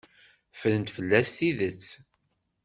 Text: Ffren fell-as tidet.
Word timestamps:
Ffren 0.53 0.85
fell-as 0.95 1.29
tidet. 1.37 1.85